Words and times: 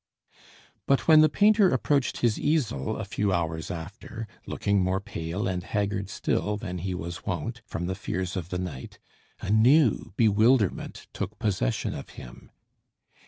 But 0.87 1.07
when 1.07 1.21
the 1.21 1.29
painter 1.29 1.69
approached 1.71 2.21
his 2.21 2.39
easel 2.39 2.97
a 2.97 3.05
few 3.05 3.31
hours 3.31 3.69
after, 3.69 4.27
looking 4.47 4.81
more 4.81 4.99
pale 4.99 5.47
and 5.47 5.61
haggard 5.61 6.09
still 6.09 6.57
than 6.57 6.79
he 6.79 6.95
was 6.95 7.23
wont, 7.27 7.61
from 7.67 7.85
the 7.85 7.93
fears 7.93 8.35
of 8.35 8.49
the 8.49 8.57
night, 8.57 8.97
a 9.41 9.51
new 9.51 10.11
bewilderment 10.17 11.05
took 11.13 11.37
possession 11.37 11.93
of 11.93 12.09
him. 12.17 12.49